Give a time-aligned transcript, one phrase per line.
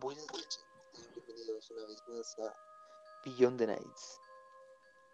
[0.00, 0.64] Buenas noches,
[1.14, 2.54] bienvenidos una vez más a
[3.24, 4.20] Beyond the Nights.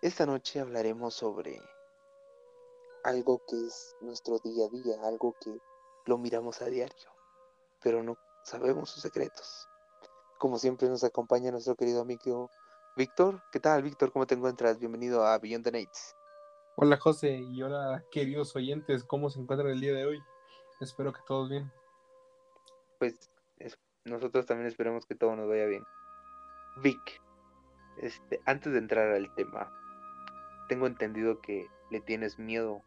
[0.00, 1.60] Esta noche hablaremos sobre
[3.04, 5.58] algo que es nuestro día a día, algo que
[6.06, 7.10] lo miramos a diario,
[7.82, 9.66] pero no sabemos sus secretos.
[10.38, 12.50] Como siempre nos acompaña nuestro querido amigo
[12.96, 13.42] Víctor.
[13.50, 14.12] ¿Qué tal, Víctor?
[14.12, 14.78] ¿Cómo te encuentras?
[14.78, 16.14] Bienvenido a Beyond the Nights.
[16.76, 19.02] Hola, José, y hola, queridos oyentes.
[19.04, 20.22] ¿Cómo se encuentran el día de hoy?
[20.80, 21.72] Espero que todos bien.
[22.98, 25.84] Pues es- nosotros también esperemos que todo nos vaya bien.
[26.82, 27.20] Vic,
[27.98, 29.72] este, antes de entrar al tema,
[30.68, 32.82] tengo entendido que le tienes miedo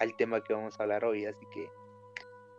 [0.00, 1.70] al tema que vamos a hablar hoy, así que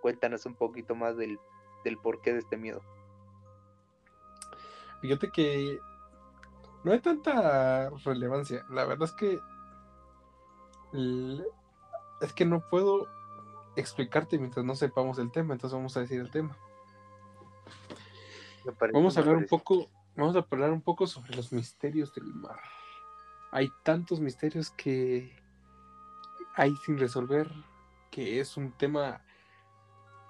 [0.01, 1.39] cuéntanos un poquito más del,
[1.83, 2.81] del porqué de este miedo.
[5.01, 5.79] Fíjate que
[6.83, 8.65] no hay tanta relevancia.
[8.69, 9.39] La verdad es que
[12.21, 13.07] es que no puedo
[13.75, 16.57] explicarte mientras no sepamos el tema, entonces vamos a decir el tema.
[18.71, 22.25] Parece- Vamos a hablar un poco, vamos a hablar un poco sobre los misterios del
[22.33, 22.59] mar.
[23.51, 25.35] Hay tantos misterios que
[26.55, 27.49] hay sin resolver
[28.11, 29.21] que es un tema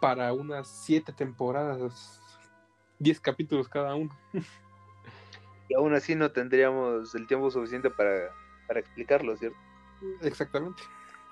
[0.02, 2.22] para unas siete temporadas,
[3.00, 4.18] diez capítulos cada uno.
[5.70, 8.36] Y aún así no tendríamos el tiempo suficiente para,
[8.68, 9.58] para explicarlo, ¿cierto?
[10.22, 10.84] Exactamente.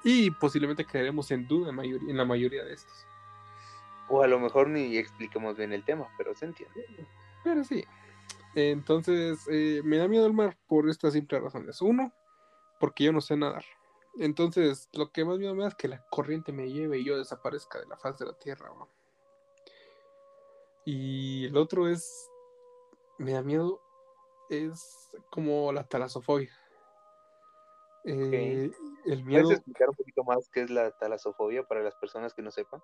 [0.05, 3.05] Y posiblemente quedaremos en duda en la mayoría de estos.
[4.11, 6.85] O a lo mejor ni expliquemos bien el tema, pero se entiende.
[7.43, 7.85] Pero sí.
[8.55, 11.81] Entonces, eh, me da miedo el mar por estas simples razones.
[11.81, 12.11] Uno,
[12.79, 13.63] porque yo no sé nadar.
[14.17, 17.17] Entonces, lo que más miedo me da es que la corriente me lleve y yo
[17.17, 18.69] desaparezca de la faz de la tierra.
[18.77, 18.89] ¿no?
[20.83, 22.29] Y el otro es,
[23.17, 23.81] me da miedo,
[24.49, 26.51] es como la talasofobia.
[28.03, 28.71] Eh,
[29.05, 32.41] el miedo, ¿Puedes explicar un poquito más qué es la talasofobia para las personas que
[32.41, 32.81] no sepan?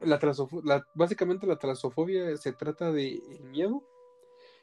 [0.00, 0.18] La
[0.64, 3.82] la- básicamente la talasofobia se trata de el miedo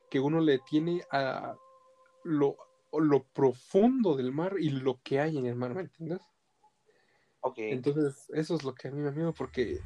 [0.09, 1.55] que uno le tiene a
[2.23, 2.57] lo,
[2.93, 6.21] lo profundo del mar y lo que hay en el mar, ¿me entiendes?
[7.41, 7.55] Ok.
[7.57, 9.79] Entonces, eso es lo que a mí me da miedo porque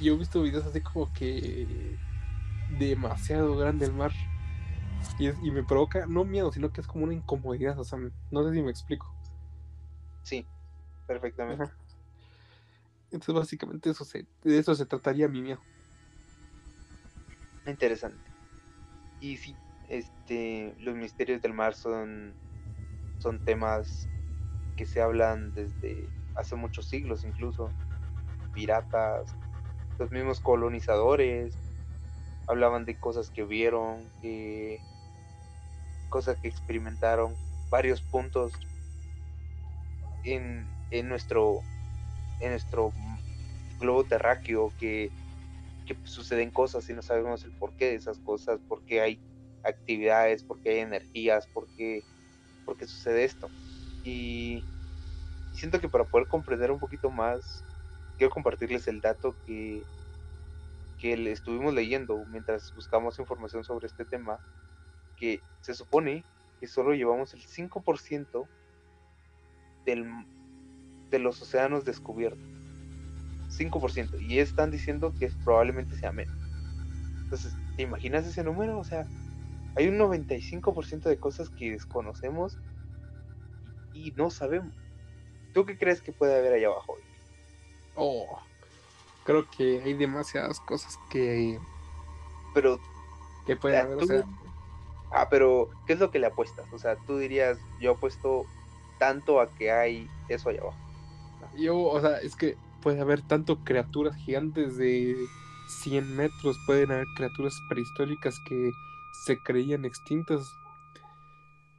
[0.00, 1.96] yo he visto videos así como que
[2.78, 4.12] demasiado grande el mar
[5.18, 7.98] y, es- y me provoca, no miedo, sino que es como una incomodidad, o sea,
[8.30, 9.14] no sé si me explico.
[10.22, 10.46] Sí,
[11.06, 11.64] perfectamente.
[11.64, 11.76] Ajá.
[13.12, 15.64] Entonces, básicamente, eso se, de eso se trataría mi miedo.
[17.66, 18.30] Interesante.
[19.20, 22.36] Y sí, este, los misterios del mar son,
[23.18, 24.08] son temas
[24.76, 27.76] que se hablan desde hace muchos siglos incluso.
[28.52, 29.36] Piratas,
[29.98, 31.58] los mismos colonizadores
[32.46, 34.84] hablaban de cosas que vieron, que
[36.08, 37.38] cosas que experimentaron,
[37.70, 38.52] varios puntos
[40.24, 41.62] en, en nuestro
[42.42, 42.92] en nuestro
[43.80, 45.10] globo terráqueo que
[45.86, 49.20] que suceden cosas y no sabemos el porqué de esas cosas, por qué hay
[49.64, 52.04] actividades, por qué hay energías, por qué,
[52.80, 53.48] sucede esto.
[54.04, 54.64] Y
[55.52, 57.64] siento que para poder comprender un poquito más,
[58.16, 59.82] quiero compartirles el dato que,
[60.98, 64.38] que estuvimos leyendo mientras buscamos información sobre este tema,
[65.16, 66.24] que se supone
[66.60, 68.46] que solo llevamos el 5%
[69.84, 70.06] del,
[71.12, 72.42] de los océanos descubiertos.
[73.50, 74.18] 5%.
[74.18, 76.34] Y están diciendo que probablemente sea menos.
[77.24, 78.78] Entonces, ¿te imaginas ese número?
[78.78, 79.06] O sea,
[79.76, 82.58] hay un 95% de cosas que desconocemos
[83.94, 84.72] y, y no sabemos.
[85.52, 86.96] ¿Tú qué crees que puede haber allá abajo?
[87.94, 88.40] Oh,
[89.24, 91.58] creo que hay demasiadas cosas que,
[92.54, 92.80] Pero,
[93.46, 93.98] que pueden haber.
[93.98, 94.24] tú- O sea,
[95.12, 96.66] ah, pero, ¿qué es lo que le apuestas?
[96.72, 98.46] O sea, tú dirías, yo apuesto
[98.98, 100.78] tanto a que hay eso allá abajo.
[101.58, 105.16] Yo, o sea, es que puede haber tanto criaturas gigantes de
[105.68, 108.72] 100 metros, pueden haber criaturas prehistóricas que
[109.24, 110.54] se creían extintas,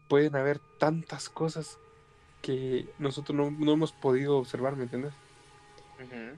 [0.07, 1.77] pueden haber tantas cosas
[2.41, 5.13] que nosotros no, no hemos podido observar, ¿me entiendes?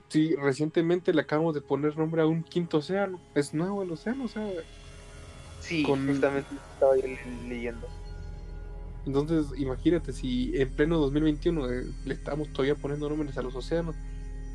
[0.10, 4.26] Sí, recientemente le acabamos de poner nombre a un quinto océano, es nuevo el océano,
[4.26, 4.48] o sea,
[5.60, 7.08] Sí, Con- justamente estaba yo
[7.48, 7.88] leyendo.
[9.06, 13.96] Entonces, imagínate, si en pleno 2021 eh, le estamos todavía poniendo nombres a los océanos,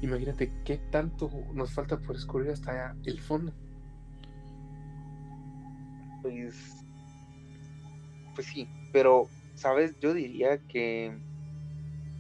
[0.03, 3.53] imagínate qué tanto nos falta por descubrir hasta el fondo.
[6.23, 6.55] Pues,
[8.35, 9.99] pues sí, pero, ¿sabes?
[10.01, 11.17] Yo diría que,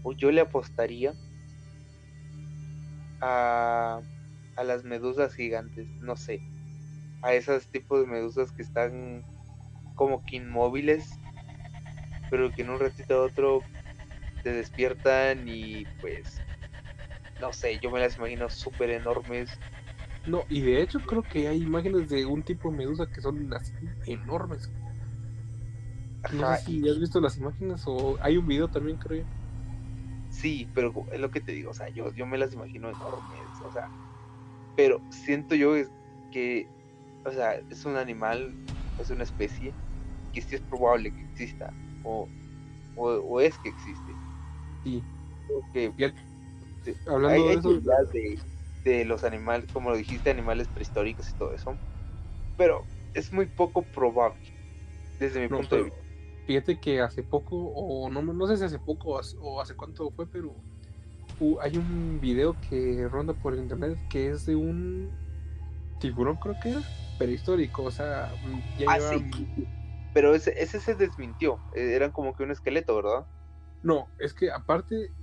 [0.04, 1.14] o yo le apostaría
[3.20, 4.00] a,
[4.56, 6.40] a las medusas gigantes, no sé,
[7.22, 9.24] a esos tipos de medusas que están
[9.94, 11.18] como que inmóviles,
[12.30, 13.68] pero que en un ratito a otro
[14.42, 16.44] te despiertan y pues,
[17.38, 19.62] no sé, yo me las imagino súper enormes,
[20.24, 23.52] No, y de hecho creo que hay imágenes de un tipo de medusa que son
[23.54, 24.72] así enormes.
[26.30, 29.28] No Ajá, sé si has visto las imágenes o hay un video también, creo.
[30.28, 33.60] Sí, pero es lo que te digo, o sea, yo, yo me las imagino enormes,
[33.62, 33.92] o sea,
[34.74, 35.74] pero siento yo
[36.30, 36.72] que,
[37.24, 38.58] o sea, es un animal,
[38.98, 39.78] es una especie
[40.32, 42.32] que sí es probable que exista, o,
[42.94, 44.20] o, o es que existe.
[44.84, 45.06] Sí.
[47.06, 47.70] Hablando hay, de eso,
[48.12, 48.38] de,
[48.84, 51.80] de los animales, como lo dijiste, animales prehistóricos y todo eso,
[52.56, 54.40] pero es muy poco probable,
[55.18, 56.02] desde mi No, punto de vista.
[56.46, 59.74] fíjate que hace poco, o no, no sé si hace poco o hace, o hace
[59.76, 60.64] cuánto fue, pero
[61.38, 65.18] hu- hay un video que ronda por internet que es de un
[65.98, 66.84] tiburón, creo que era,
[67.16, 68.32] prehistórico, o sea,
[68.76, 69.24] ya Ah, lleva- sí,
[70.12, 73.26] pero ese, ese se desmintió, eh, eran como que un esqueleto, ¿verdad?
[73.82, 75.14] No, es que aparte,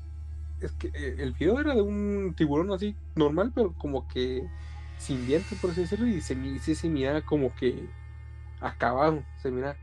[0.60, 4.52] es que eh, el video era de un tiburón así normal, pero como que
[4.98, 7.96] sin dientes, por así decirlo, y se, sí se mira como que
[8.62, 9.80] acabado, se mira.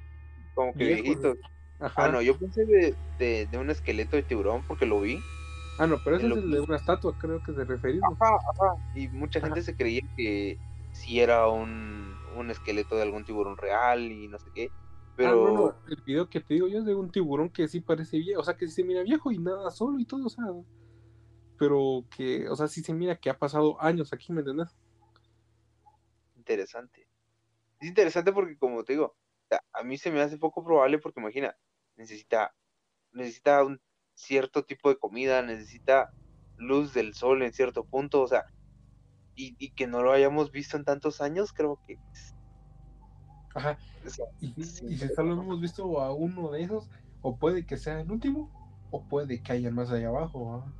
[0.54, 1.34] Como que viejito.
[1.78, 2.02] Ajá.
[2.02, 5.26] Ah, no, yo pensé de, de, de un esqueleto de tiburón porque lo vi.
[5.76, 8.02] Ah, no, pero ese es el de una estatua, creo que se refería.
[8.02, 8.74] Ajá, ajá.
[8.92, 9.42] Y mucha Ajá.
[9.42, 10.60] gente se creía que
[10.90, 14.72] si era un, un esqueleto de algún tiburón real y no sé qué.
[15.16, 17.68] Pero Ah, no, no, el video que te digo yo es de un tiburón que
[17.68, 20.26] sí parece viejo, o sea, que sí se mira viejo y nada solo y todo,
[20.26, 20.44] o sea,
[21.56, 24.76] pero que, o sea, sí se mira que ha pasado años aquí, ¿me entiendes?
[26.34, 27.08] interesante.
[27.80, 29.16] Es interesante porque, como te digo,
[29.72, 31.56] a mí se me hace poco probable porque imagina,
[31.96, 32.54] necesita,
[33.12, 33.82] necesita un
[34.14, 36.10] cierto tipo de comida, necesita
[36.56, 38.44] luz del sol en cierto punto, o sea,
[39.34, 42.33] y, y que no lo hayamos visto en tantos años, creo que es-
[43.54, 43.78] Ajá,
[44.40, 46.90] y, Sí, y si solo hemos visto a uno de esos,
[47.22, 48.50] o puede que sea el último,
[48.90, 50.72] o puede que haya más allá abajo, ¿ah?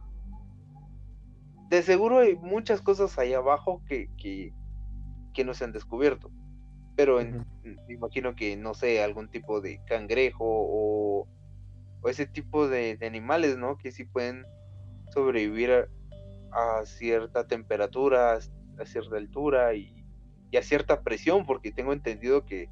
[1.70, 4.52] de seguro hay muchas cosas ahí abajo que, que,
[5.32, 6.30] que no se han descubierto.
[6.96, 11.26] Pero en- me imagino que, no sé, algún tipo de cangrejo o,
[12.02, 13.78] o ese tipo de, de animales, ¿no?
[13.78, 14.44] Que sí pueden
[15.12, 18.34] sobrevivir a, a cierta temperatura,
[18.78, 20.03] a cierta altura y,
[20.54, 22.70] y a cierta presión, porque tengo entendido que,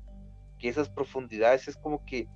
[0.60, 2.28] que esas profundidades es como que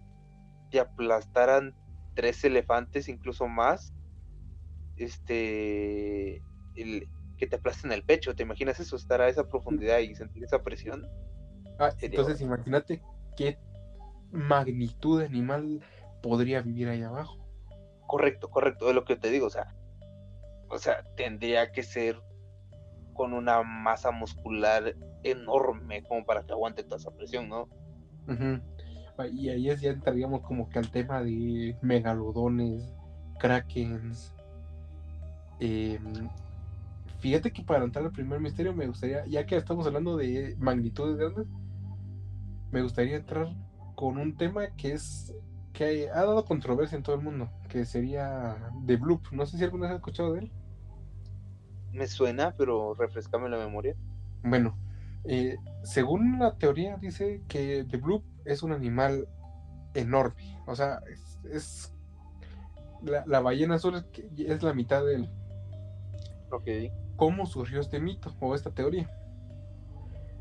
[0.72, 1.72] te aplastaran
[2.14, 3.94] tres elefantes, incluso más,
[4.96, 6.42] este,
[6.74, 7.08] el,
[7.38, 8.96] que te aplasten el pecho, ¿te imaginas eso?
[8.96, 11.06] Estar a esa profundidad y sentir esa presión.
[11.78, 13.00] Ah, Sería entonces imagínate
[13.36, 13.56] qué
[14.32, 15.80] magnitud de animal
[16.24, 17.38] podría vivir ahí abajo.
[18.08, 19.76] Correcto, correcto, es lo que te digo, o sea,
[20.70, 22.20] o sea, tendría que ser
[23.14, 24.96] con una masa muscular
[25.30, 27.68] enorme como para que aguante toda esa presión, ¿no?
[29.18, 32.94] Ah, Y ahí es, ya entraríamos como que al tema de megalodones,
[33.38, 34.34] krakens.
[35.58, 36.28] Em,
[37.20, 41.16] fíjate que para entrar al primer misterio me gustaría, ya que estamos hablando de magnitudes
[41.16, 41.46] grandes,
[42.72, 43.48] me gustaría entrar
[43.94, 45.34] con un tema que es
[45.72, 48.56] que ha dado controversia en todo el mundo, que sería
[48.86, 49.30] The Bloop.
[49.32, 50.52] No sé si alguna vez has escuchado de él.
[51.92, 53.94] Me suena, pero refrescame la memoria.
[54.42, 54.76] Bueno,
[55.28, 59.28] eh, según la teoría dice que The Bloop es un animal
[59.94, 60.58] enorme.
[60.66, 61.92] O sea, es, es-
[63.02, 64.04] la, la ballena azul es,
[64.38, 65.30] es la mitad de él.
[66.50, 66.68] Ok.
[67.16, 69.10] ¿Cómo surgió este mito o esta teoría?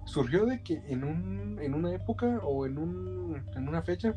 [0.06, 4.16] Surgió de que en, un, en una época o en, un, en una fecha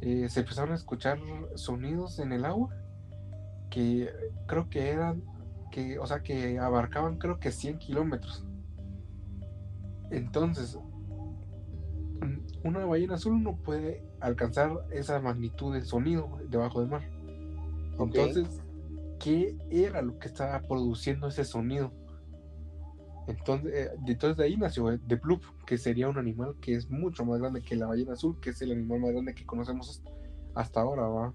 [0.00, 1.18] eh, se empezaron a escuchar
[1.54, 2.74] sonidos en el agua
[3.70, 4.10] que
[4.46, 5.22] creo que eran,
[5.70, 8.44] que, o sea, que abarcaban creo que 100 kilómetros.
[10.10, 10.78] Entonces,
[12.62, 17.02] una ballena azul no puede alcanzar esa magnitud de sonido debajo del mar.
[17.98, 18.62] Entonces,
[19.20, 21.92] ¿qué era lo que estaba produciendo ese sonido?
[23.26, 26.74] Entonces, eh, de- entonces de ahí nació eh, The Bloop, que sería un animal que
[26.74, 29.46] es mucho más grande que la ballena azul, que es el animal más grande que
[29.46, 30.02] conocemos
[30.54, 31.34] hasta ahora, ¿va?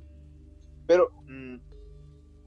[0.86, 1.56] Pero mm,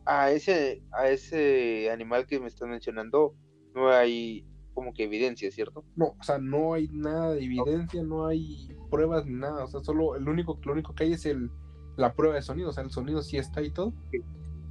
[0.06, 3.34] a ese, a ese animal que me estás mencionando
[3.74, 5.84] no hay como que evidencia, ¿cierto?
[5.96, 9.80] No, o sea, no hay nada de evidencia, no hay pruebas ni nada, o sea,
[9.80, 11.50] solo el único, lo único que hay es el,
[11.96, 14.20] la prueba de sonido, o sea, el sonido sí está y todo, Sí.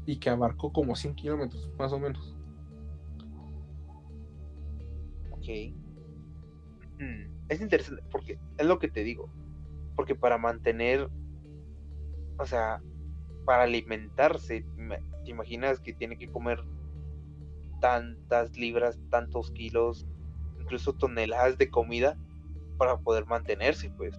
[0.06, 2.36] y que abarcó como 100 kilómetros, más o menos.
[5.32, 5.74] Ok.
[7.00, 9.30] Mm, Es interesante porque es lo que te digo.
[9.96, 11.10] Porque para mantener,
[12.38, 12.82] o sea,
[13.46, 16.64] para alimentarse, me- te imaginas que tiene que comer
[17.82, 20.08] tantas libras, tantos kilos,
[20.62, 22.18] incluso toneladas de comida
[22.78, 24.18] para poder mantenerse, pues.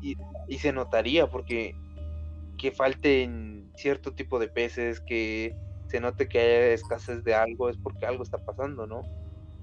[0.00, 1.74] Y se notaría porque
[2.56, 5.54] que falten cierto tipo de peces, que
[5.88, 9.02] se note que haya escasez de algo, es porque algo está pasando, ¿no?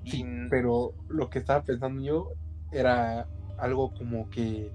[0.05, 2.31] Sí, pero lo que estaba pensando yo
[2.71, 4.71] era algo como que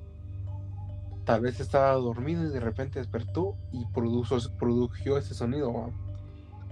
[1.25, 5.93] tal vez estaba dormido y de repente despertó y produjo, produjo ese sonido.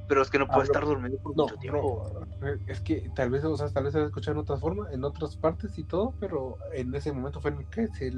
[0.09, 2.27] Pero es que no puede estar dormido por mucho tiempo.
[2.67, 4.89] Es que tal vez, o sea, tal vez se va a escuchar en otra forma,
[4.91, 8.13] en otras partes y todo, pero en ese momento fue en el que se,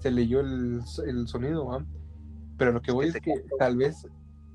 [0.00, 1.84] se, leyó el, el sonido.
[2.56, 4.08] Pero lo que voy es que, tal vez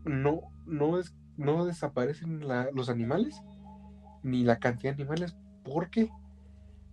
[0.03, 2.41] no, no, es, no desaparecen
[2.73, 3.39] los animales,
[4.23, 6.09] ni la cantidad de animales, porque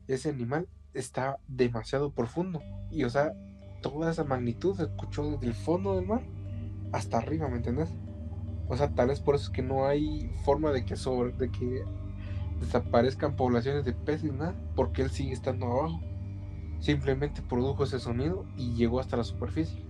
[0.08, 2.60] ese animal está demasiado profundo.
[2.90, 3.32] Y o sea,
[3.80, 6.22] toda esa magnitud se escuchó desde el fondo del mar
[6.92, 7.92] hasta arriba, ¿me entendés?
[8.68, 11.50] O sea, tal vez por eso es que no hay forma de que sobre, de
[11.50, 11.84] que
[12.60, 16.00] desaparezcan poblaciones de peces, nada, porque él sigue estando abajo.
[16.80, 19.84] Simplemente produjo ese sonido y llegó hasta la superficie.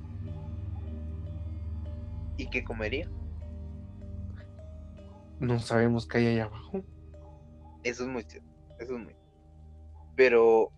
[2.37, 3.11] ¿Y qué comería?
[5.41, 6.83] No sabemos qué hay ahí abajo.
[7.83, 8.49] Eso es muy cierto.
[8.79, 9.17] Eso es muy.
[10.15, 10.71] Pero,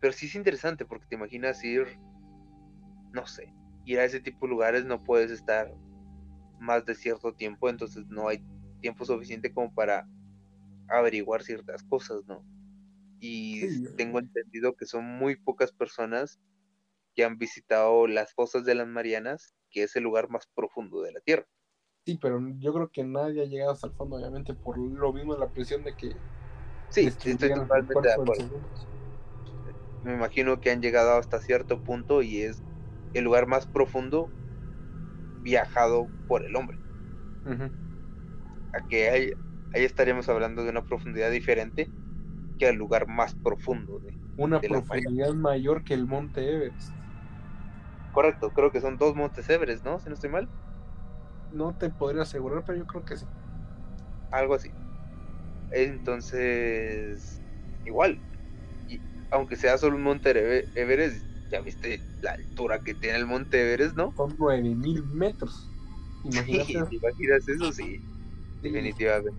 [0.00, 1.98] pero sí es interesante porque te imaginas ir
[3.14, 5.72] no sé, ir a ese tipo de lugares no puedes estar
[6.58, 8.42] más de cierto tiempo, entonces no hay
[8.80, 10.06] tiempo suficiente como para
[10.88, 12.44] averiguar ciertas cosas, ¿no?
[13.20, 16.40] Y tengo entendido que son muy pocas personas
[17.14, 21.12] que han visitado las fosas de las Marianas, que es el lugar más profundo de
[21.12, 21.46] la Tierra.
[22.04, 25.36] Sí, pero yo creo que nadie ha llegado hasta el fondo, obviamente, por lo mismo
[25.36, 26.14] la presión de que...
[26.90, 28.60] Sí, estoy totalmente de acuerdo.
[30.02, 32.62] Me imagino que han llegado hasta cierto punto y es
[33.14, 34.30] el lugar más profundo
[35.44, 36.78] viajado por el hombre.
[38.72, 39.30] A que ahí,
[39.72, 41.92] ahí, estaríamos hablando de una profundidad diferente
[42.58, 46.94] que el lugar más profundo de una profundidad mayor que el monte Everest.
[48.10, 50.00] Correcto, creo que son dos montes Everest, ¿no?
[50.00, 50.48] Si no estoy mal.
[51.50, 53.26] No te podría asegurar, pero yo creo que sí.
[54.30, 54.72] Algo así.
[55.70, 57.42] Entonces,
[57.84, 58.22] igual,
[58.86, 63.60] y, aunque sea solo un monte Everest, ya viste la altura que tiene el Monte
[63.60, 64.12] Everest, ¿no?
[64.16, 65.70] Son 9000 metros.
[66.24, 66.64] Imagínate.
[66.90, 67.72] Sí, imaginas eso?
[67.72, 68.00] Sí,
[68.60, 69.30] definitivamente.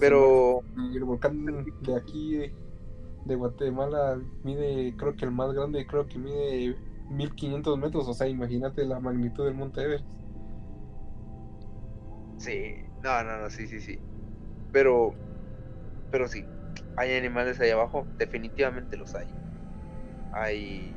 [0.00, 0.60] Pero.
[0.76, 2.52] El volcán de aquí,
[3.24, 6.76] de, Guatemala, mide, creo que el más grande, creo que mide
[7.10, 8.08] 1500 metros.
[8.08, 10.06] O sea, imagínate la magnitud del Monte Everest.
[12.38, 14.00] Sí, no, no, no, sí, sí, sí.
[14.72, 15.14] Pero,
[16.10, 16.44] pero sí,
[16.96, 19.26] hay animales ahí abajo, definitivamente los hay
[20.36, 20.92] hay,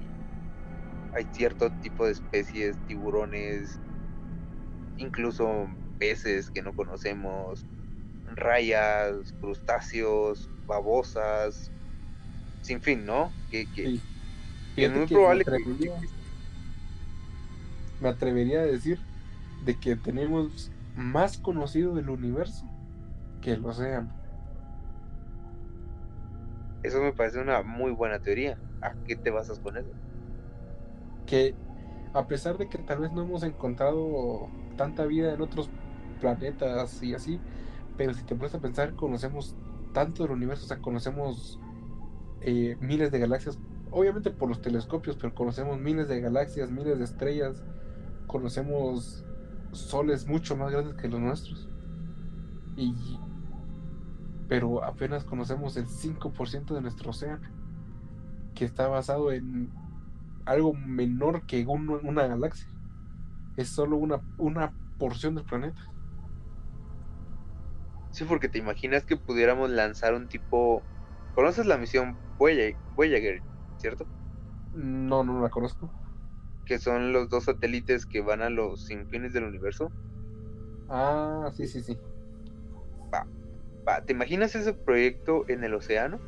[1.13, 3.79] hay cierto tipo de especies, tiburones,
[4.97, 5.67] incluso
[5.97, 7.65] peces que no conocemos,
[8.35, 11.71] rayas, crustáceos, babosas,
[12.61, 13.31] sin fin, ¿no?
[13.49, 13.99] Que, que,
[14.75, 16.07] es muy probable me atrevería, que...
[18.01, 18.99] Me atrevería a decir
[19.65, 22.65] de que tenemos más conocido del universo
[23.41, 24.13] que el océano.
[26.83, 28.57] Eso me parece una muy buena teoría.
[28.81, 29.89] ¿A qué te basas con eso?
[31.25, 31.55] Que
[32.13, 35.69] a pesar de que tal vez no hemos encontrado tanta vida en otros
[36.19, 37.39] planetas y así,
[37.97, 39.55] pero si te pones a pensar, conocemos
[39.93, 41.59] tanto del universo, o sea, conocemos
[42.41, 43.59] eh, miles de galaxias,
[43.91, 47.63] obviamente por los telescopios, pero conocemos miles de galaxias, miles de estrellas,
[48.27, 49.25] conocemos
[49.71, 51.67] soles mucho más grandes que los nuestros.
[52.75, 52.95] Y
[54.47, 57.47] pero apenas conocemos el 5% de nuestro océano,
[58.59, 59.71] que está basado en
[60.43, 62.67] algo menor que una galaxia.
[63.55, 65.81] Es solo una, una porción del planeta.
[68.11, 70.83] Sí, porque te imaginas que pudiéramos lanzar un tipo...
[71.35, 73.41] ¿Conoces la misión Voyager,
[73.77, 74.05] cierto?
[74.73, 75.89] No, no la conozco.
[76.65, 79.89] Que son los dos satélites que van a los infines del universo.
[80.89, 81.97] Ah, sí, sí, sí.
[84.05, 86.19] ¿te imaginas ese proyecto en el océano?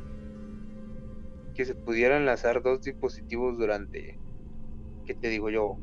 [1.54, 4.20] Que se pudieran lanzar dos dispositivos durante,
[5.06, 5.80] ¿qué te digo yo?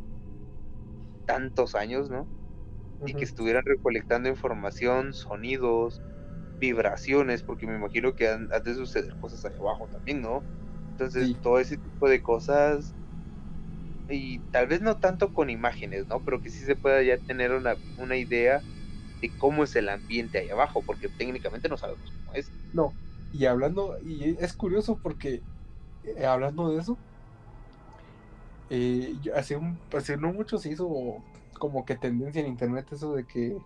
[1.25, 2.29] Tantos años, ¿no?
[3.05, 6.03] Y que estuvieran recolectando información, sonidos,
[6.59, 10.47] vibraciones, porque me imagino que han, de suceder cosas ahí abajo también, ¿no?
[10.97, 12.95] Entonces, todo ese tipo de cosas,
[14.07, 16.23] y tal vez no tanto con imágenes, ¿no?
[16.23, 18.65] Pero que sí se pueda ya tener una, una idea
[19.21, 22.53] de cómo es el ambiente ahí abajo, porque técnicamente no sabemos cómo es.
[22.71, 22.97] No,
[23.31, 25.43] y hablando, y es curioso porque
[26.03, 26.97] eh, hablando de eso,
[28.69, 30.87] eh, hace, un, hace no mucho se hizo
[31.57, 33.57] como que tendencia en internet eso de que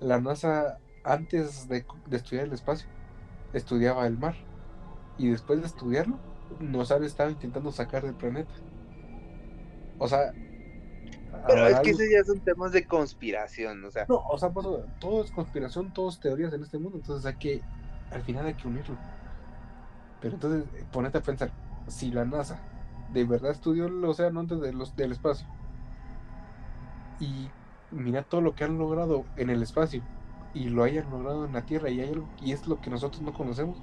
[0.00, 2.88] la NASA antes de, de estudiar el espacio
[3.52, 4.34] estudiaba el mar
[5.18, 6.18] y después de estudiarlo
[6.60, 8.52] nos ha estado intentando sacar del planeta.
[9.98, 10.32] O sea,
[11.46, 14.06] pero es que esos ya son temas de conspiración, o sea.
[14.08, 14.66] No, o sea, pues,
[14.98, 17.62] todo es conspiración, todo es teorías en este mundo, entonces hay que
[18.10, 18.96] al final hay que unirlo.
[20.20, 21.50] Pero entonces, ponete a pensar,
[21.88, 22.58] si la NASA
[23.12, 25.46] de verdad estudió el océano antes de los, del espacio
[27.20, 27.48] y
[27.90, 30.02] mira todo lo que han logrado en el espacio
[30.54, 33.22] y lo hayan logrado en la Tierra y hay algo y es lo que nosotros
[33.22, 33.76] no conocemos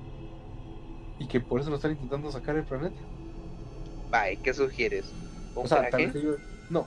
[1.20, 3.00] y que por eso lo están intentando sacar el planeta.
[4.12, 5.12] Bye, ¿qué sugieres?
[5.56, 6.38] O sea, tal vez ellos,
[6.70, 6.86] no,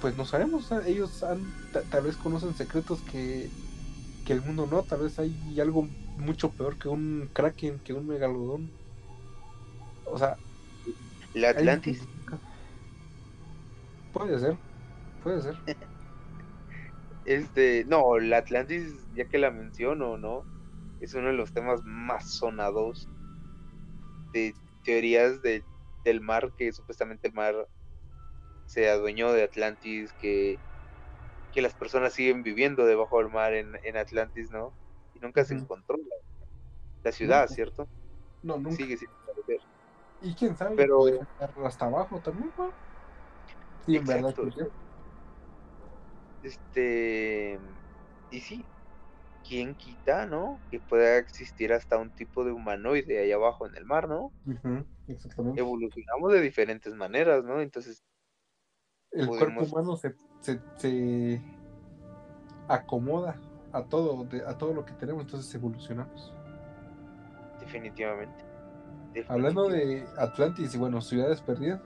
[0.00, 1.40] pues no sabemos, ellos han,
[1.90, 3.48] tal vez conocen secretos que,
[4.26, 8.06] que el mundo no, tal vez hay algo mucho peor que un kraken, que un
[8.06, 8.74] megalodón.
[10.04, 10.38] O sea,
[11.34, 12.10] ¿la Atlantis?
[14.10, 14.58] Puede ser,
[15.20, 15.56] puede ser.
[17.24, 20.48] Este, no, la Atlantis, ya que la menciono, ¿no?
[20.98, 23.10] Es uno de los temas más sonados
[24.32, 25.66] de teorías de,
[26.04, 27.68] del mar, que supuestamente el mar
[28.66, 30.62] se adueñó de Atlantis, que,
[31.52, 34.76] que las personas siguen viviendo debajo del mar en, en Atlantis, ¿no?
[35.22, 35.96] Nunca se encontró
[37.04, 37.86] la, ciudad, ¿cierto?
[38.42, 38.76] No, nunca.
[38.76, 39.08] Sigue sin
[40.20, 41.04] Y quién sabe, pero
[41.64, 42.72] hasta abajo también, ¿no?
[43.86, 44.34] Sí, en verdad.
[46.42, 47.58] Este.
[48.32, 48.64] Y sí,
[49.48, 50.58] ¿quién quita, no?
[50.72, 54.32] Que pueda existir hasta un tipo de humanoide ahí abajo en el mar, ¿no?
[55.06, 55.60] exactamente.
[55.60, 57.60] Evolucionamos de diferentes maneras, ¿no?
[57.60, 58.02] Entonces.
[59.12, 61.40] El cuerpo humano se, se,
[62.66, 63.38] acomoda
[63.72, 66.32] a todo, a todo lo que tenemos, entonces evolucionamos.
[67.60, 68.44] Definitivamente.
[69.28, 71.80] Hablando de Atlantis y bueno, ciudades perdidas,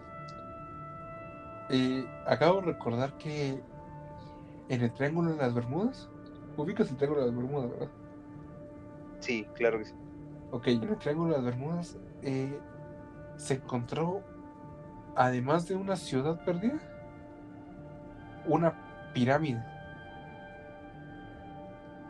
[1.70, 3.60] eh, acabo de recordar que
[4.68, 6.08] en el Triángulo de las Bermudas.
[6.56, 7.88] Ubicas el Triángulo de las Bermudas, ¿verdad?
[9.20, 9.94] Sí, claro que sí.
[10.50, 12.58] Ok, en el Triángulo de las Bermudas eh,
[13.36, 14.22] se encontró,
[15.14, 16.78] además de una ciudad perdida,
[18.46, 19.62] una pirámide.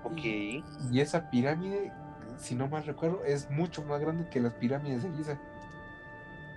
[0.06, 0.24] Ok.
[0.24, 1.92] Y, esa pirámide,
[2.38, 5.38] si no mal recuerdo, es mucho más grande que las pirámides de Giza.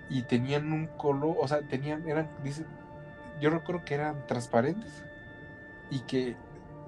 [0.09, 2.65] Y tenían un color, o sea, tenían, eran, dice,
[3.39, 5.03] yo recuerdo que eran transparentes
[5.89, 6.35] y que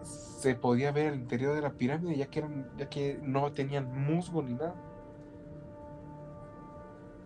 [0.04, 3.86] se podía ver el interior de la pirámide ya que eran ya que no tenían
[4.08, 4.74] musgo ni nada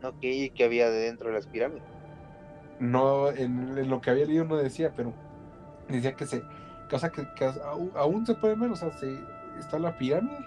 [0.03, 1.83] ok y qué había dentro de las pirámides
[2.79, 5.13] no en, lo que había leído no decía pero
[5.87, 6.43] decía que se
[6.91, 7.25] o sea que,
[7.95, 9.17] aún, se puede ver o sea se
[9.59, 10.45] está la pirámide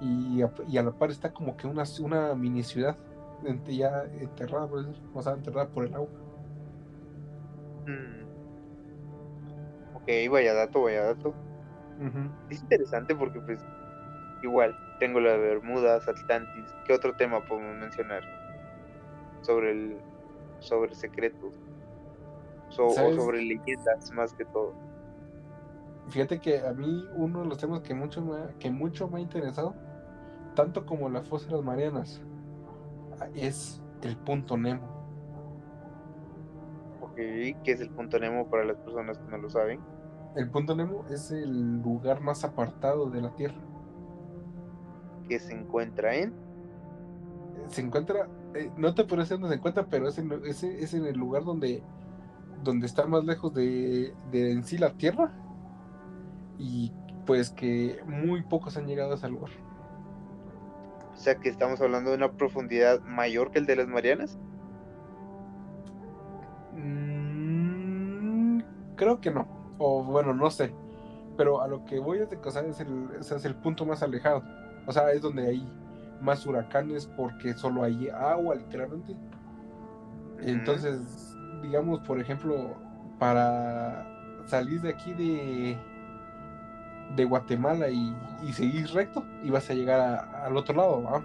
[0.00, 2.96] y a, y a la par está como que una, una mini ciudad
[3.66, 4.68] ya enterrada
[5.12, 6.08] o sea enterrada por el agua
[7.86, 8.24] mm.
[10.04, 11.34] Ok, vaya dato, vaya dato.
[12.50, 13.64] Es interesante porque pues
[14.42, 16.74] igual tengo la de Bermudas, Atlantis.
[16.86, 18.22] ¿Qué otro tema podemos mencionar?
[19.40, 19.96] Sobre el
[20.58, 21.54] sobre secretos.
[22.78, 24.74] o sobre leyendas más que todo.
[26.08, 29.20] Fíjate que a mí uno de los temas que mucho me que mucho me ha
[29.20, 29.74] interesado,
[30.54, 32.20] tanto como las fósiles marianas,
[33.34, 34.86] es el punto Nemo.
[37.00, 39.80] Ok, ¿qué es el punto Nemo para las personas que no lo saben?
[40.36, 43.60] El punto Nemo es el lugar más apartado de la Tierra.
[45.28, 46.34] ¿Que se encuentra en?
[47.68, 51.06] Se encuentra, eh, no te puedo decir dónde se encuentra, pero es en, es, en
[51.06, 51.82] el lugar donde,
[52.62, 55.32] donde está más lejos de, de en sí la Tierra.
[56.58, 56.92] Y
[57.26, 59.50] pues que muy pocos han llegado a ese lugar.
[61.12, 64.38] O sea que estamos hablando de una profundidad mayor que el de las Marianas.
[66.72, 68.60] Mm,
[68.96, 70.72] creo que no o bueno, no sé.
[71.36, 74.42] Pero a lo que voy es de que es, el, es el punto más alejado.
[74.86, 75.68] O sea, es donde hay
[76.20, 79.16] más huracanes porque solo hay agua, literalmente.
[80.40, 82.74] Entonces, digamos, por ejemplo,
[83.18, 84.06] para
[84.46, 85.76] salir de aquí de,
[87.16, 88.14] de Guatemala y,
[88.52, 90.00] seguir recto, y vas a llegar
[90.44, 91.24] al otro lado, ¿va?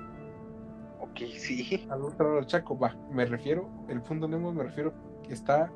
[1.02, 1.86] Ok, sí.
[1.90, 2.96] Al otro lado del Chaco, va.
[3.12, 5.72] Me refiero, el punto Nemo me refiero que está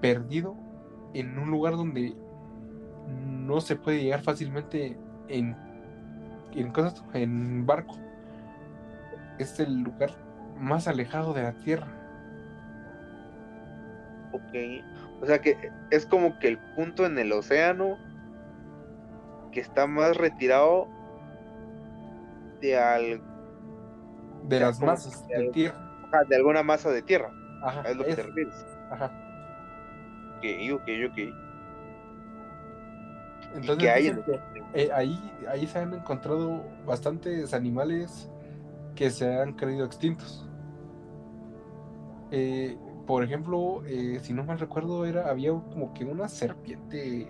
[0.00, 0.56] perdido
[1.14, 2.14] en un lugar donde
[3.26, 4.96] no se puede llegar fácilmente
[5.28, 5.56] en,
[6.52, 7.96] en cosas en barco.
[9.38, 10.10] Es el lugar
[10.58, 11.88] más alejado de la Tierra.
[14.32, 14.82] Ok.
[15.20, 17.98] O sea que es como que el punto en el océano
[19.52, 20.88] que está más retirado
[22.60, 23.22] de al
[24.44, 25.78] de las masas de, tierra.
[26.28, 27.30] de alguna masa de tierra.
[27.62, 28.66] Ajá, es lo que te refieres.
[28.90, 29.22] Ajá
[30.72, 31.18] ok, ok,
[33.54, 34.16] Entonces,
[34.74, 38.30] eh, ahí, ahí se han encontrado bastantes animales
[38.94, 40.48] que se han creído extintos.
[42.30, 47.28] Eh, por ejemplo, eh, si no mal recuerdo, era, había como que una serpiente,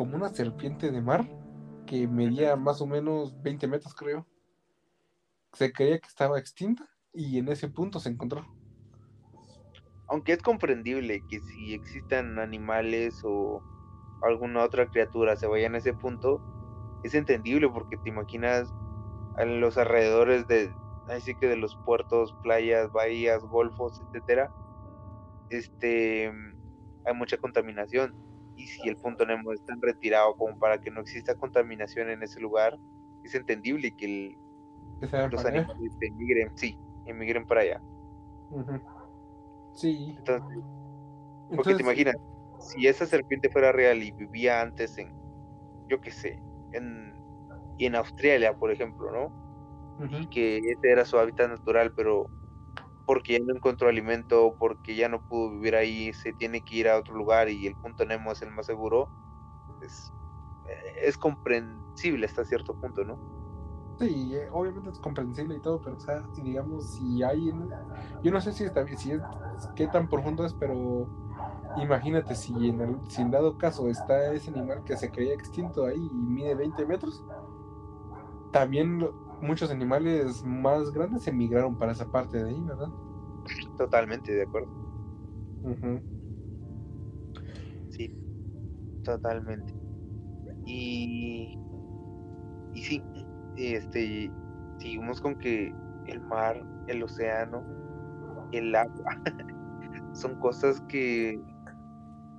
[0.00, 1.28] como una serpiente de mar,
[1.86, 4.26] que medía más o menos 20 metros, creo.
[5.52, 8.46] Se creía que estaba extinta y en ese punto se encontró.
[10.08, 13.62] Aunque es comprendible que si existan animales o
[14.22, 16.40] alguna otra criatura se vaya en ese punto,
[17.04, 18.72] es entendible porque te imaginas
[19.36, 20.74] en los alrededores de,
[21.10, 24.50] así que de los puertos, playas, bahías, golfos, etcétera,
[25.50, 26.32] este,
[27.04, 28.29] hay mucha contaminación.
[28.60, 32.40] Y si el punto Nemo está retirado como para que no exista contaminación en ese
[32.40, 32.78] lugar,
[33.24, 34.38] es entendible que
[35.00, 37.82] los animales emigren, sí, emigren para allá.
[39.72, 40.14] Sí.
[40.18, 40.58] Entonces,
[41.56, 42.16] porque te imaginas,
[42.58, 45.10] si esa serpiente fuera real y vivía antes en,
[45.88, 46.38] yo qué sé,
[46.72, 47.14] en,
[47.78, 49.40] en Australia, por ejemplo, ¿no?
[50.20, 52.26] Y que ese era su hábitat natural, pero
[53.10, 56.88] porque ya no encontró alimento, porque ya no pudo vivir ahí, se tiene que ir
[56.88, 59.08] a otro lugar y el punto Nemo es el más seguro,
[59.82, 60.12] es,
[60.68, 63.18] eh, es comprensible hasta cierto punto, ¿no?
[63.98, 67.52] Sí, eh, obviamente es comprensible y todo, pero o sea, digamos, si hay,
[68.22, 69.20] yo no sé si está si es,
[69.74, 71.08] qué tan profundo es, pero
[71.82, 75.84] imagínate si en, el, si en dado caso está ese animal que se creía extinto
[75.84, 77.24] ahí y mide 20 metros,
[78.52, 79.04] también
[79.40, 82.88] muchos animales más grandes emigraron para esa parte de ahí, ¿verdad?
[83.76, 84.68] Totalmente de acuerdo.
[87.90, 88.14] Sí,
[89.02, 89.74] totalmente.
[90.66, 91.58] Y,
[92.74, 93.02] y sí,
[93.56, 94.30] este,
[94.78, 95.74] seguimos con que
[96.06, 97.64] el mar, el océano,
[98.52, 99.22] el agua,
[100.12, 101.40] son cosas que,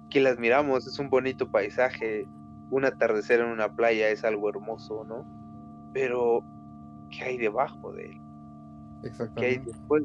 [0.10, 2.28] que las miramos, es un bonito paisaje,
[2.70, 5.26] un atardecer en una playa es algo hermoso, ¿no?
[5.94, 6.44] Pero
[7.12, 8.22] qué hay debajo de él.
[9.04, 9.42] Exactamente.
[9.42, 10.04] ¿Qué hay después?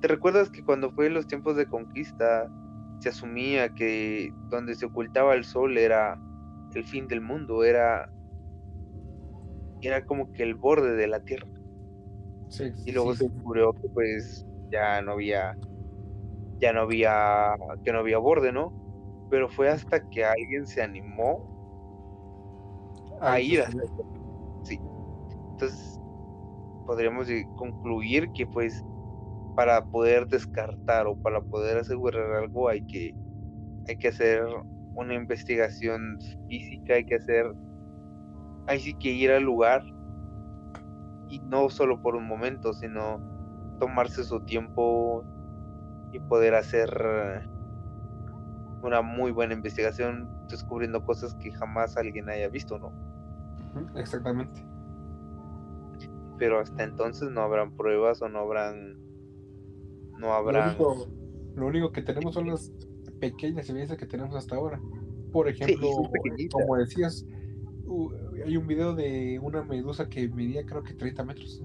[0.00, 2.50] ¿Te recuerdas que cuando fue en los tiempos de conquista
[2.98, 6.18] se asumía que donde se ocultaba el sol era
[6.74, 8.08] el fin del mundo, era
[9.80, 11.48] era como que el borde de la tierra.
[12.48, 15.56] Sí, y luego se descubrió que pues ya no había
[16.58, 18.72] ya no había que no había borde, ¿no?
[19.30, 21.48] Pero fue hasta que alguien se animó
[23.20, 23.82] a ir hasta
[24.62, 24.80] sí.
[25.52, 26.01] Entonces
[26.84, 28.84] podríamos concluir que pues
[29.54, 33.14] para poder descartar o para poder asegurar algo hay que
[33.88, 34.42] hay que hacer
[34.94, 36.18] una investigación
[36.48, 37.46] física, hay que hacer
[38.66, 39.82] hay que ir al lugar
[41.28, 43.20] y no solo por un momento, sino
[43.80, 45.24] tomarse su tiempo
[46.12, 46.90] y poder hacer
[48.82, 52.92] una muy buena investigación descubriendo cosas que jamás alguien haya visto, ¿no?
[53.96, 54.71] Exactamente
[56.42, 58.98] pero hasta entonces no habrán pruebas o no habrán
[60.18, 60.76] no habrán
[61.54, 62.72] lo único, que tenemos son las
[63.20, 64.80] pequeñas evidencias que tenemos hasta ahora.
[65.30, 65.88] Por ejemplo
[66.50, 67.24] como decías
[68.44, 71.62] hay un video de una medusa que medía creo que 30 metros.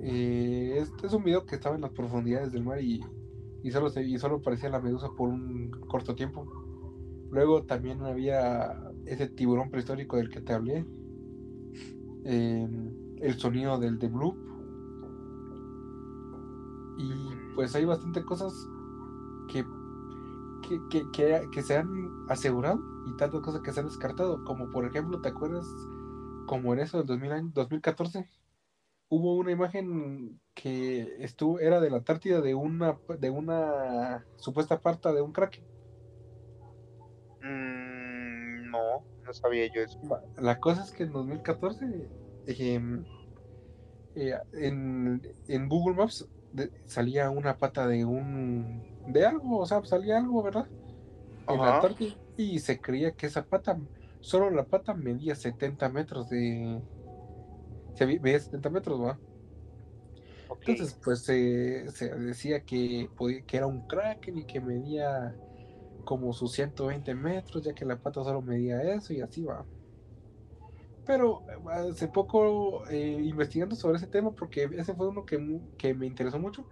[0.00, 3.04] Eh, es, un video que estaba en las profundidades del mar y,
[3.62, 6.46] y solo se, y solo parecía la medusa por un corto tiempo.
[7.30, 10.86] Luego también había ese tiburón prehistórico del que te hablé.
[12.24, 12.66] Eh,
[13.20, 14.36] el sonido del The Blue.
[16.98, 18.52] Y pues hay bastante cosas
[19.48, 19.64] que,
[20.90, 21.90] que, que, se han
[22.28, 24.44] asegurado y tantas cosas que se han descartado.
[24.44, 25.66] Como por ejemplo, ¿te acuerdas?
[26.46, 28.28] Como en eso del 2000, 2014
[29.08, 35.12] hubo una imagen que estuvo, era de la Antártida de una, de una supuesta parte
[35.12, 35.62] de un crack.
[37.42, 40.00] Mm, no, no sabía yo eso.
[40.38, 42.08] La cosa es que en 2014
[42.46, 43.04] Em,
[44.14, 46.26] eh, en, Google Maps
[46.86, 50.66] salía una pata de un de algo, o sea, salía algo, ¿verdad?
[51.48, 51.94] En la
[52.36, 53.78] y se creía que esa pata,
[54.20, 56.80] solo la pata medía 70 metros de.
[57.94, 59.18] Se veía 70 metros, ¿va?
[60.60, 61.84] Entonces, pues se
[62.18, 65.34] decía que, podía, que era un kraken y que medía
[66.04, 69.64] como sus 120 metros, ya que la pata solo medía eso y así va.
[71.06, 76.40] Pero hace poco, eh, investigando sobre ese tema, porque ese fue uno que, me interesó
[76.40, 76.66] mucho,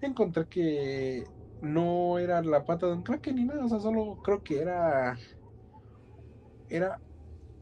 [0.00, 1.24] encontré que
[1.60, 5.18] no era la pata de un kraken ni nada, o sea, solo creo que era.
[6.70, 6.98] Era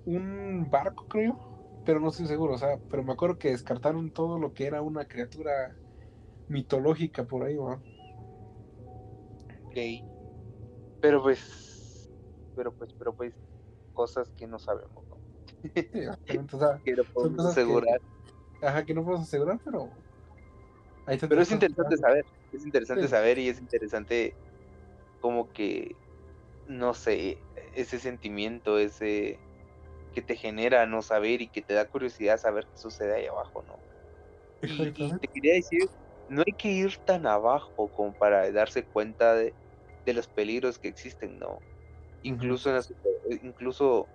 [0.07, 1.39] un barco, creo,
[1.85, 4.81] pero no estoy seguro, o sea, pero me acuerdo que descartaron todo lo que era
[4.81, 5.77] una criatura
[6.49, 7.83] mitológica por ahí, ¿va?
[9.65, 9.77] Ok.
[11.01, 12.09] Pero pues.
[12.55, 13.35] Pero pues, pero pues,
[13.93, 15.12] cosas que no sabemos
[16.85, 18.01] que no podemos asegurar.
[18.61, 19.91] ajá, que no podemos asegurar, pero.
[21.29, 22.25] pero es interesante saber.
[22.53, 24.35] Es interesante saber y es interesante
[25.21, 25.97] como que.
[26.69, 27.39] No sé,
[27.75, 29.39] ese sentimiento, ese.
[30.15, 33.65] que te genera no saber y que te da curiosidad saber qué sucede ahí abajo,
[33.67, 33.79] ¿no?
[34.63, 35.89] Y, y te quería decir,
[36.29, 39.53] no hay que ir tan abajo como para darse cuenta de,
[40.07, 41.59] de los peligros que existen, ¿no?
[42.23, 42.83] Incluso, en la,
[43.43, 44.09] incluso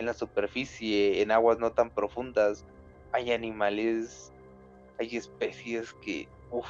[0.00, 2.64] en la superficie, en aguas no tan profundas,
[3.12, 4.32] hay animales,
[4.98, 6.66] hay especies que, uff,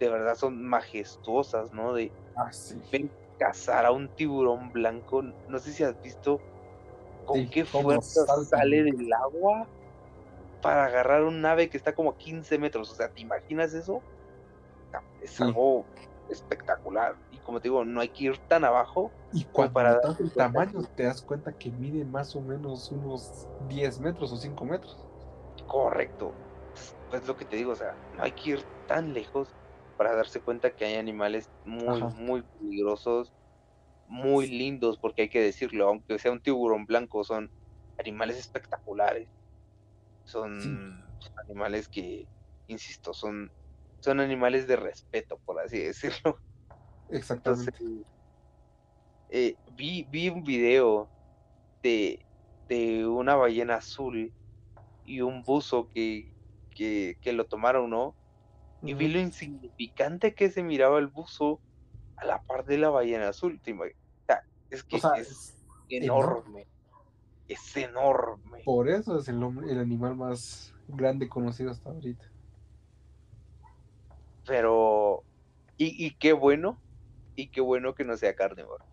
[0.00, 1.94] de verdad son majestuosas, ¿no?
[1.94, 3.08] De ah, sí.
[3.38, 5.22] cazar a un tiburón blanco.
[5.22, 6.40] No sé si has visto
[7.26, 9.68] con qué fuerza sale del agua
[10.60, 12.90] para agarrar un ave que está como a 15 metros.
[12.90, 14.02] O sea, ¿te imaginas eso?
[15.22, 15.84] Es algo
[16.28, 17.16] espectacular.
[17.32, 19.10] Y como te digo, no hay que ir tan abajo.
[19.32, 24.00] Y cuando para el tamaño, te das cuenta que mide más o menos unos 10
[24.00, 24.96] metros o 5 metros.
[25.66, 26.32] Correcto.
[27.10, 29.48] Pues lo que te digo, o sea, no hay que ir tan lejos
[29.96, 33.32] para darse cuenta que hay animales muy, muy peligrosos,
[34.08, 37.50] muy lindos, porque hay que decirlo, aunque sea un tiburón blanco, son
[37.98, 39.28] animales espectaculares.
[40.24, 41.04] Son
[41.44, 42.26] animales que,
[42.66, 43.50] insisto, son,
[44.00, 46.38] son animales de respeto, por así decirlo.
[47.10, 47.72] Exactamente.
[49.28, 51.08] Eh, vi, vi un video
[51.82, 52.24] de,
[52.68, 54.32] de una ballena azul
[55.04, 56.32] y un buzo que,
[56.70, 58.14] que, que lo tomaron, ¿no?
[58.82, 61.60] Y vi lo insignificante que se miraba el buzo
[62.16, 63.60] a la par de la ballena azul.
[64.70, 66.66] es que es, enorme.
[67.48, 68.62] Es enorme.
[68.64, 72.24] Por eso es el, el animal más grande conocido hasta ahorita.
[74.46, 75.24] Pero,
[75.76, 76.82] y, y qué bueno,
[77.34, 78.84] y qué bueno que no sea carnívoro.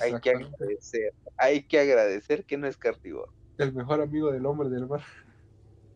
[0.00, 3.32] Hay que agradecer, hay que agradecer que no es carnívoro.
[3.58, 5.02] El mejor amigo del hombre del mar.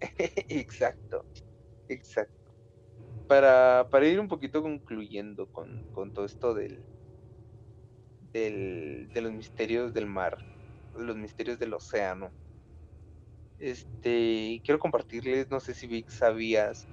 [0.48, 1.26] exacto,
[1.88, 2.34] exacto.
[3.26, 6.86] Para, para ir un poquito concluyendo con, con todo esto del,
[8.20, 10.38] del, de los misterios del mar,
[10.92, 12.34] los misterios del océano.
[13.58, 16.88] Este, quiero compartirles, no sé si Vic sabías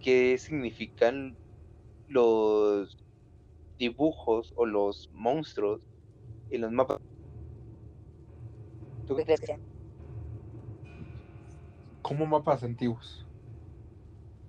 [0.00, 1.36] qué significan
[2.06, 2.96] los
[3.78, 5.80] dibujos o los monstruos
[6.50, 6.98] en los mapas.
[9.06, 9.56] ¿Tú qué crees que
[12.02, 13.26] Como mapas antiguos.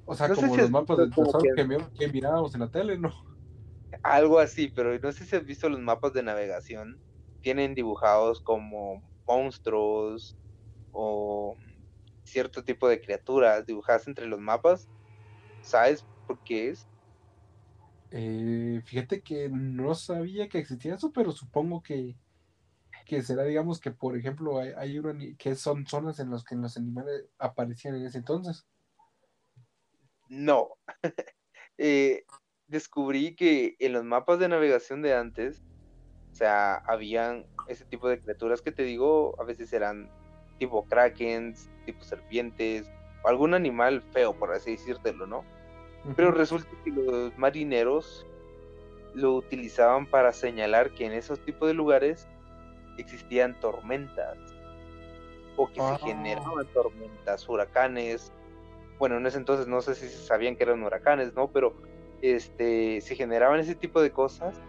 [0.06, 1.40] O sea, como los mapas del tesoro
[1.94, 3.14] que, mirábamos en la tele, ¿no?
[4.04, 7.00] Algo así, pero no sé si has visto los mapas de navegación.
[7.42, 10.38] Tienen dibujados como monstruos
[10.92, 11.56] o
[12.24, 14.90] cierto tipo de criaturas dibujadas entre los mapas.
[15.62, 16.88] ¿Sabes por qué es?
[18.12, 22.18] Eh, fíjate que no sabía que existía eso, pero supongo que,
[23.06, 26.76] que será, digamos, que por ejemplo hay, hay que son zonas en las que los
[26.76, 28.66] animales aparecían en ese entonces.
[30.30, 30.70] No.
[31.84, 32.26] Eh,
[32.68, 35.64] descubrí que en los mapas de navegación de antes,
[36.32, 40.12] o sea, habían ese tipo de criaturas que te digo, a veces eran
[40.60, 42.88] tipo krakens, tipo serpientes,
[43.24, 45.44] algún animal feo, por así decírtelo, ¿no?
[46.16, 48.26] Pero resulta que los marineros
[49.14, 52.28] lo utilizaban para señalar que en esos tipos de lugares
[52.98, 54.38] existían tormentas
[55.58, 56.00] o que se ah.
[56.02, 58.32] generaban tormentas, huracanes.
[58.98, 61.50] Bueno, en ese entonces no sé si sabían que eran huracanes, ¿no?
[61.50, 61.74] Pero
[62.22, 64.60] este se generaban ese tipo de cosas.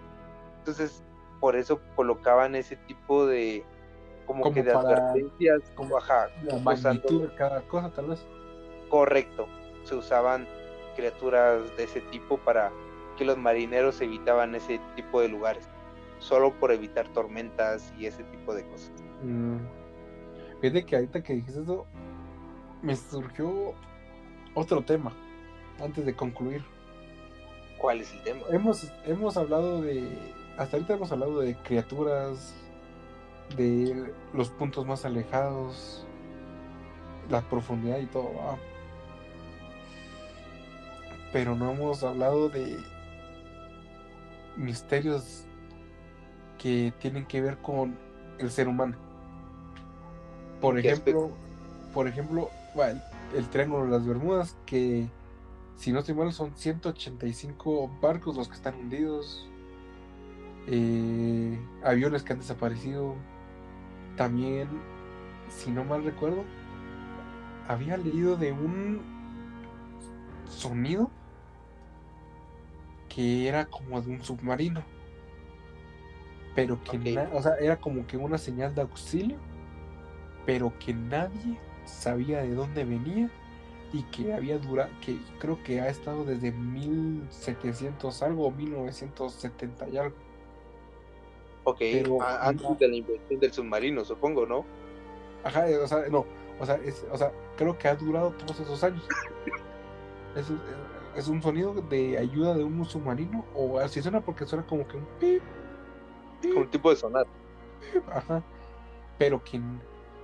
[0.58, 1.02] Entonces,
[1.40, 3.64] por eso colocaban ese tipo de
[4.26, 8.26] como, que de advertencias, como ajá, la magnitud de cada cosa tal vez.
[8.92, 9.48] Correcto.
[9.84, 10.46] Se usaban
[10.96, 12.70] criaturas de ese tipo para
[13.16, 15.66] que los marineros evitaban ese tipo de lugares,
[16.18, 18.92] solo por evitar tormentas y ese tipo de cosas.
[19.22, 19.56] Mm.
[20.60, 21.86] Fíjate que ahorita que dijiste eso,
[22.82, 23.72] me surgió
[24.52, 25.14] otro tema
[25.80, 26.62] antes de concluir.
[27.78, 28.42] ¿Cuál es el tema?
[28.50, 30.06] Hemos, hemos hablado de,
[30.58, 32.54] hasta ahorita hemos hablado de criaturas,
[33.56, 36.06] de los puntos más alejados,
[37.30, 38.30] la profundidad y todo
[41.32, 42.78] pero no hemos hablado de
[44.56, 45.44] misterios
[46.58, 47.98] que tienen que ver con
[48.38, 48.96] el ser humano.
[50.60, 51.30] Por ejemplo,
[51.92, 52.50] por ejemplo,
[53.34, 55.08] el Triángulo de las Bermudas, que
[55.76, 59.48] si no estoy mal son 185 barcos los que están hundidos,
[60.68, 63.14] eh, aviones que han desaparecido.
[64.16, 64.68] También,
[65.48, 66.44] si no mal recuerdo,
[67.66, 69.00] había leído de un
[70.46, 71.10] sonido
[73.14, 74.82] que era como de un submarino.
[76.54, 79.38] Pero que o sea, era como que una señal de auxilio,
[80.44, 83.30] pero que nadie sabía de dónde venía
[83.92, 89.96] y que había durado, que creo que ha estado desde 1700 algo o 1970 y
[89.96, 90.16] algo.
[91.64, 91.80] Ok,
[92.40, 94.64] antes de la invención del submarino, supongo, ¿no?
[95.44, 96.26] Ajá, o sea, no,
[96.60, 99.06] o sea, es, o sea, creo que ha durado todos esos años.
[100.34, 100.46] Es,
[101.16, 104.96] es un sonido de ayuda de un submarino, o así suena porque suena como que
[104.96, 105.42] un pip,
[106.42, 107.26] Como un tipo de sonar.
[107.92, 108.42] pip, ajá.
[109.18, 109.60] Pero que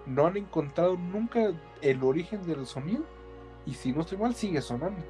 [0.07, 3.05] no han encontrado nunca el origen del sonido,
[3.67, 5.03] y si no estoy mal, sigue sonando.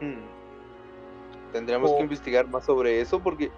[0.00, 0.24] Hmm.
[1.52, 3.50] Tendríamos O- que investigar más sobre eso porque,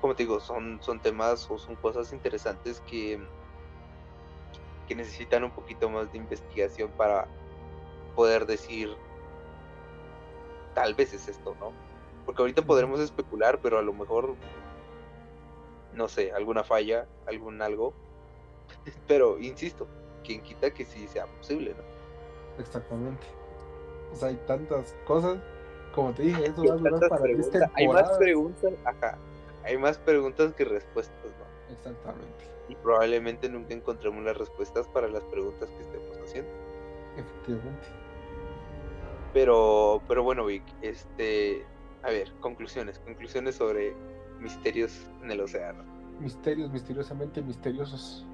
[0.00, 3.20] como te digo, son, son temas o son cosas interesantes que,
[4.88, 7.28] que necesitan un poquito más de investigación para
[8.16, 8.88] poder decir,
[10.74, 11.72] tal vez es esto, ¿no?
[12.24, 14.34] Porque ahorita podremos especular, pero a lo mejor,
[15.94, 17.92] no sé, alguna falla, algún algo.
[19.08, 19.88] Pero, insisto,
[20.24, 22.62] quien quita que sí sea posible, ¿no?
[22.62, 23.26] Exactamente.
[24.12, 25.38] O sea, hay tantas cosas.
[25.94, 28.72] Como te dije, eso Hay va a durar tantas para 10 preguntas, hay más preguntas,
[28.84, 29.18] ajá,
[29.64, 31.74] hay más preguntas que respuestas, ¿no?
[31.74, 32.44] Exactamente.
[32.68, 36.50] Y probablemente nunca encontremos las respuestas para las preguntas que estemos haciendo.
[37.16, 37.88] Efectivamente.
[39.32, 41.64] Pero, pero bueno, Vic, este,
[42.02, 43.94] a ver, conclusiones, conclusiones sobre
[44.40, 45.84] misterios en el océano.
[46.20, 48.26] Misterios misteriosamente misteriosos.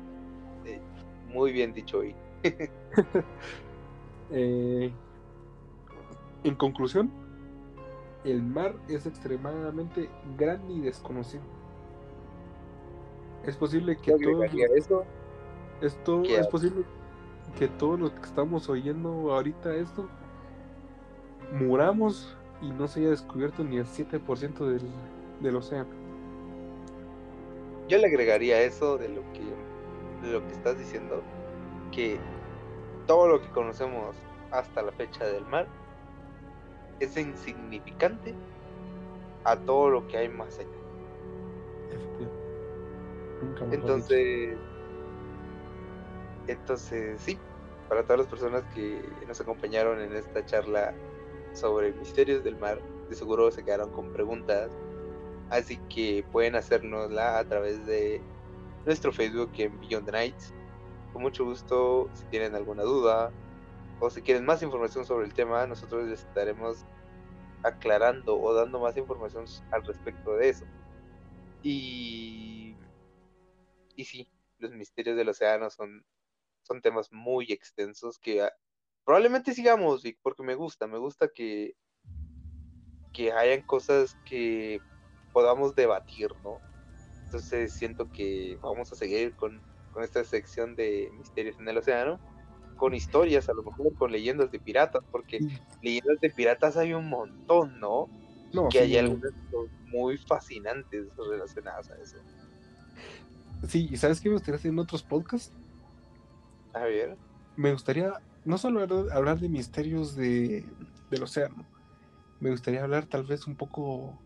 [1.29, 2.17] Muy bien dicho, Vic.
[4.31, 4.93] Eh,
[6.45, 7.11] en conclusión,
[8.25, 11.43] el mar es extremadamente grande y desconocido.
[13.47, 14.45] Es posible que todos
[14.77, 15.05] eso.
[15.81, 16.85] esto es posible
[17.59, 20.07] que todos los que estamos oyendo ahorita esto
[21.53, 24.83] muramos y no se haya descubierto ni el 7% del,
[25.41, 25.91] del océano.
[27.89, 31.23] Yo le agregaría eso de lo que, de lo que estás diciendo,
[31.93, 32.19] que
[33.07, 34.15] todo lo que conocemos
[34.51, 35.67] hasta la fecha del mar
[37.01, 38.35] es insignificante
[39.45, 40.69] a todo lo que hay más allá.
[43.43, 43.65] Nunca.
[43.75, 44.57] Entonces,
[46.49, 47.39] entonces sí,
[47.89, 50.93] para todas las personas que nos acompañaron en esta charla
[51.53, 54.71] sobre misterios del mar, de seguro se quedaron con preguntas,
[55.51, 58.21] así que pueden hacernosla a través de
[58.85, 60.55] nuestro Facebook en Beyond the Nights.
[61.13, 63.33] Con mucho gusto, si tienen alguna duda
[64.01, 66.85] o si quieren más información sobre el tema, nosotros les estaremos
[67.63, 70.65] aclarando o dando más información al respecto de eso.
[71.63, 72.77] Y,
[73.97, 76.05] y sí, los misterios del océano son,
[76.63, 78.49] son temas muy extensos que
[79.09, 81.75] probablemente sigamos, Vic, porque me gusta, me gusta que,
[83.13, 84.81] que hayan cosas que
[85.33, 86.63] podamos debatir, ¿no?
[87.27, 92.23] Entonces siento que vamos a seguir con, con esta sección de misterios en el océano,
[92.77, 95.59] con historias, a lo mejor con leyendas de piratas, porque Sí.
[95.83, 98.13] leyendas de piratas hay un montón, ¿no?
[98.53, 99.33] No, que sí, hay algunas
[99.85, 102.19] muy fascinantes relacionadas a eso.
[103.69, 105.53] sí, ¿y sabes qué me gustaría hacer en otros podcasts?
[106.73, 107.19] A ver,
[107.57, 108.81] Me gustaría no solo
[109.13, 110.65] hablar, de misterios de,
[111.11, 111.67] del océano,
[112.41, 114.19] me gustaría hablar tal vez un poco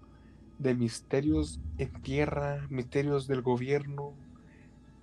[0.59, 4.15] de misterios en tierra, misterios del gobierno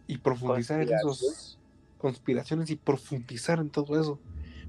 [0.08, 1.60] y profundizar en esos
[1.98, 4.20] conspiraciones y profundizar en todo eso.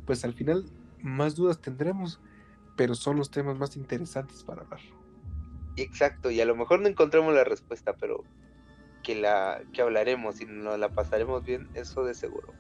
[0.07, 0.65] Pues al final
[1.03, 2.21] más dudas tendremos,
[2.77, 4.81] pero son los temas más interesantes para hablar.
[5.77, 8.25] exacto, y a lo mejor no encontramos la respuesta, pero
[9.03, 12.53] que la que hablaremos y nos la pasaremos bien, eso de seguro.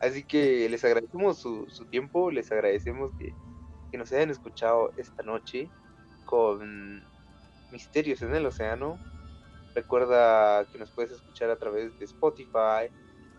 [0.00, 3.34] Así que les agradecemos su, su tiempo, les agradecemos que,
[3.90, 5.68] que nos hayan escuchado esta noche
[6.24, 7.04] con
[7.70, 8.98] Misterios en el Océano.
[9.74, 12.88] Recuerda que nos puedes escuchar a través de Spotify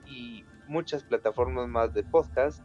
[0.05, 2.61] y muchas plataformas más de podcast.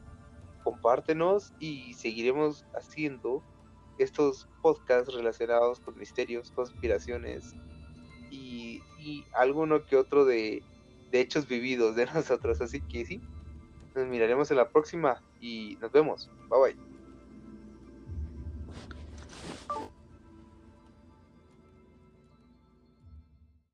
[0.63, 3.43] Compártenos y seguiremos haciendo
[3.99, 7.55] estos podcasts relacionados con misterios, conspiraciones
[8.31, 10.63] y, y alguno que otro de,
[11.11, 12.61] de hechos vividos de nosotros.
[12.61, 13.23] Así que sí,
[13.97, 16.31] nos miraremos en la próxima y nos vemos.
[16.51, 16.86] Bye bye.